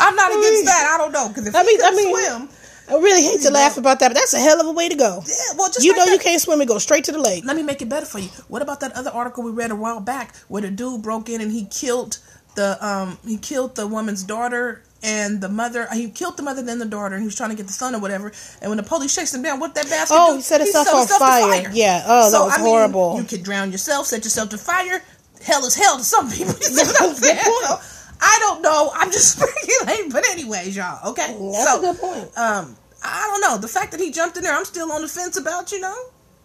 I'm 0.00 0.14
not 0.16 0.30
against 0.30 0.64
that. 0.66 0.90
I 0.94 0.98
don't 0.98 1.12
know. 1.12 1.28
Because 1.28 1.46
if 1.46 1.54
I 1.54 1.62
he 1.62 1.66
mean- 1.66 1.80
I 1.82 1.90
mean- 1.92 2.14
swim, 2.14 2.48
I 2.88 2.92
really 3.02 3.22
hate 3.22 3.40
to 3.42 3.50
laugh 3.50 3.78
about 3.78 3.98
that, 4.00 4.08
but 4.08 4.14
that's 4.14 4.32
a 4.34 4.38
hell 4.38 4.60
of 4.60 4.66
a 4.66 4.72
way 4.72 4.88
to 4.88 4.94
go. 4.94 5.22
yeah, 5.26 5.34
well, 5.58 5.68
just 5.68 5.82
You 5.82 5.90
like 5.92 5.98
know 5.98 6.04
that. 6.06 6.12
you 6.12 6.18
can't 6.18 6.40
swim 6.40 6.60
and 6.60 6.68
go 6.68 6.78
straight 6.78 7.04
to 7.04 7.12
the 7.12 7.18
lake. 7.20 7.44
Let 7.44 7.56
me 7.56 7.62
make 7.64 7.82
it 7.82 7.88
better 7.88 8.06
for 8.06 8.18
you. 8.20 8.28
What 8.48 8.62
about 8.62 8.78
that 8.80 8.92
other 8.92 9.10
article 9.10 9.42
we 9.42 9.50
read 9.50 9.70
a 9.72 9.74
while 9.76 9.98
back 10.00 10.36
where 10.48 10.62
the 10.62 10.70
dude 10.70 11.02
broke 11.02 11.28
in 11.28 11.40
and 11.40 11.50
he 11.50 11.64
killed 11.64 12.18
the 12.54 12.78
um 12.86 13.18
he 13.26 13.36
killed 13.38 13.74
the 13.74 13.86
woman's 13.88 14.22
daughter 14.22 14.82
and 15.02 15.40
the 15.40 15.48
mother 15.48 15.86
he 15.92 16.08
killed 16.10 16.36
the 16.36 16.42
mother 16.42 16.62
then 16.62 16.78
the 16.78 16.84
daughter 16.86 17.14
and 17.14 17.22
he 17.22 17.26
was 17.26 17.34
trying 17.36 17.50
to 17.50 17.56
get 17.56 17.66
the 17.66 17.72
son 17.72 17.94
or 17.94 17.98
whatever 18.00 18.32
and 18.62 18.70
when 18.70 18.76
the 18.78 18.82
police 18.82 19.14
chased 19.14 19.34
him 19.34 19.42
down 19.42 19.60
what 19.60 19.74
that 19.74 19.84
bastard 19.88 20.16
Oh, 20.18 20.30
do? 20.32 20.36
he 20.36 20.42
set 20.42 20.60
himself 20.60 20.88
on 20.88 21.06
to 21.06 21.14
fire. 21.14 21.70
Yeah. 21.72 22.02
Oh, 22.06 22.30
that 22.30 22.40
was 22.40 22.52
I 22.54 22.56
mean, 22.58 22.66
horrible. 22.66 23.16
you 23.18 23.24
could 23.24 23.42
drown 23.42 23.70
yourself 23.72 24.06
set 24.06 24.24
yourself 24.24 24.48
to 24.50 24.58
fire 24.58 25.02
hell 25.42 25.64
is 25.66 25.74
hell 25.74 25.98
to 25.98 26.04
some 26.04 26.30
people 26.30 26.54
you 26.60 26.62
see 26.62 26.82
what 26.84 27.02
I'm 27.02 27.08
That's 27.08 27.18
a 27.18 27.22
good 27.22 27.38
saying? 27.38 27.44
point. 27.44 27.66
So, 27.66 27.80
I 28.20 28.36
don't 28.40 28.62
know 28.62 28.90
I'm 28.94 29.10
just 29.12 29.38
speculating 29.38 30.10
but 30.10 30.26
anyways 30.30 30.74
y'all 30.76 31.10
okay 31.10 31.36
That's 31.52 31.64
so 31.72 31.78
a 31.78 31.80
good 31.82 31.98
point. 32.00 32.38
um 32.38 32.76
I 33.02 33.28
don't 33.30 33.40
know 33.42 33.58
the 33.58 33.68
fact 33.68 33.92
that 33.92 34.00
he 34.00 34.10
jumped 34.10 34.36
in 34.38 34.42
there 34.44 34.54
I'm 34.54 34.64
still 34.64 34.90
on 34.90 35.02
the 35.02 35.08
fence 35.08 35.36
about 35.36 35.70
you 35.72 35.80
know 35.80 35.96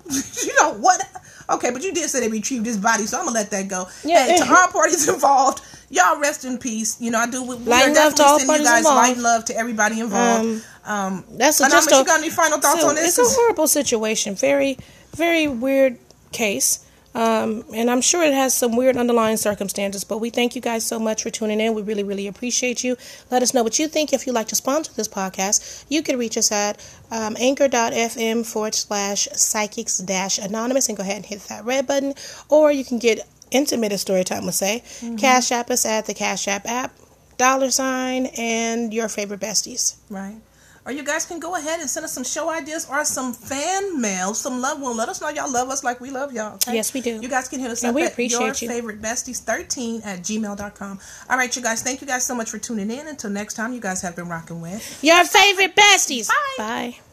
you 0.46 0.56
know 0.60 0.74
what 0.74 1.02
okay 1.50 1.72
but 1.72 1.84
you 1.84 1.94
did 1.94 2.10
say 2.10 2.20
they 2.20 2.28
retrieved 2.30 2.66
his 2.66 2.78
body 2.78 3.06
so 3.06 3.18
I'm 3.20 3.26
gonna 3.26 3.36
let 3.36 3.52
that 3.52 3.68
go 3.68 3.88
Yeah. 4.04 4.28
yeah 4.28 4.38
to 4.46 4.54
all 4.54 4.68
parties 4.70 5.08
involved 5.14 5.62
y'all 5.90 6.20
rest 6.20 6.46
in 6.46 6.58
peace 6.58 7.00
you 7.02 7.12
know 7.12 7.20
I 7.20 7.30
do 7.30 7.44
we, 7.44 7.56
we 7.58 7.64
Light 7.66 7.90
are 7.90 7.94
love 7.94 8.14
to 8.16 8.18
definitely 8.18 8.26
all 8.26 8.40
sending 8.40 8.56
you 8.58 8.64
guys 8.64 8.78
involved. 8.80 9.08
light 9.08 9.18
love 9.18 9.46
to 9.46 9.56
everybody 9.58 10.00
involved 10.00 10.66
um, 10.86 11.24
That's 11.32 11.60
a, 11.60 11.70
just 11.70 11.92
a, 11.92 11.98
you 11.98 12.06
got 12.06 12.20
any 12.20 12.30
final 12.30 12.60
thoughts 12.60 12.82
so 12.82 12.90
on 12.90 12.96
this? 12.96 13.18
It's 13.20 13.32
a 13.34 13.36
horrible 13.36 13.68
situation. 13.68 14.34
Very, 14.36 14.78
very 15.16 15.48
weird 15.48 16.00
case. 16.32 16.84
Um, 17.14 17.66
and 17.74 17.90
I'm 17.90 18.02
sure 18.02 18.24
it 18.24 18.34
has 18.34 18.54
some 18.54 18.76
weird 18.76 18.96
underlying 18.96 19.38
circumstances, 19.38 20.04
but 20.04 20.20
we 20.20 20.30
thank 20.30 20.56
you 20.56 20.62
guys 20.62 20.86
so 20.86 21.00
much 21.00 21.24
for 21.24 21.30
tuning 21.30 21.60
in. 21.60 21.74
We 21.74 21.82
really, 21.82 22.04
really 22.04 22.28
appreciate 22.28 22.84
you. 22.84 22.96
Let 23.30 23.44
us 23.44 23.54
know 23.54 23.64
what 23.64 23.80
you 23.80 23.88
think. 23.88 24.14
If 24.14 24.26
you'd 24.26 24.34
like 24.34 24.48
to 24.48 24.56
sponsor 24.56 24.94
this 24.94 25.08
podcast, 25.08 25.86
you 25.90 26.02
can 26.04 26.18
reach 26.18 26.38
us 26.38 26.52
at 26.52 26.80
um, 27.12 27.36
anchor.fm 27.40 28.46
forward 28.46 28.76
slash 28.76 29.28
psychics 29.34 29.98
dash 29.98 30.38
anonymous 30.38 30.88
and 30.88 30.98
go 30.98 31.04
ahead 31.04 31.18
and 31.18 31.26
hit 31.26 31.42
that 31.50 31.66
red 31.66 31.88
button. 31.88 32.14
Or 32.50 32.72
you 32.72 32.86
can 32.86 33.00
get 33.00 33.28
intimate 33.52 33.92
as 33.92 34.02
story 34.02 34.24
time 34.24 34.46
would 34.46 34.54
say. 34.54 34.84
Cash 35.18 35.52
app 35.52 35.70
us 35.70 35.86
at 35.86 36.06
the 36.06 36.14
Cash 36.14 36.48
App 36.48 36.66
app, 36.66 36.94
dollar 37.38 37.70
sign, 37.72 38.28
and 38.38 38.94
your 38.94 39.10
favorite 39.10 39.42
besties. 39.42 39.98
Right. 40.10 40.38
Or 40.86 40.92
you 40.92 41.04
guys 41.04 41.26
can 41.26 41.40
go 41.40 41.56
ahead 41.56 41.80
and 41.80 41.88
send 41.90 42.04
us 42.06 42.12
some 42.12 42.24
show 42.24 42.50
ideas 42.50 42.88
or 42.90 43.06
some 43.06 43.34
fan 43.34 44.02
mail, 44.02 44.34
some 44.34 44.62
love 44.62 44.82
one. 44.82 44.98
Let 44.98 45.10
us 45.10 45.22
know 45.22 45.30
y'all 45.30 45.52
love 45.52 45.70
us 45.70 45.84
like 45.84 46.02
we 46.02 46.10
love 46.10 46.34
y'all. 46.34 46.56
Okay? 46.56 46.74
Yes, 46.74 46.92
we 46.94 47.02
do. 47.02 47.20
You 47.22 47.30
guys 47.30 47.48
can 47.48 47.60
hit 47.60 47.70
us 47.70 47.84
And 47.84 47.92
up 47.92 47.96
we 47.96 48.04
at 48.04 48.14
appreciate 48.14 48.40
your 48.40 48.48
you. 48.56 48.68
favorite 48.68 49.00
besties 49.02 49.40
13 49.40 50.02
at 50.04 50.20
gmail.com. 50.22 51.00
All 51.30 51.38
right, 51.38 51.56
you 51.56 51.62
guys. 51.62 51.84
Thank 51.84 52.02
you 52.02 52.08
guys 52.08 52.26
so 52.26 52.34
much 52.34 52.50
for 52.50 52.58
tuning 52.58 52.90
in. 52.90 53.08
Until 53.08 53.30
next 53.30 53.54
time, 53.54 53.74
you 53.74 53.80
guys 53.80 54.02
have 54.02 54.16
been 54.16 54.28
rocking 54.28 54.60
with. 54.60 55.04
Your 55.04 55.24
favorite 55.24 55.76
besties. 55.76 56.28
Bye. 56.30 56.36
Bye. 56.58 57.11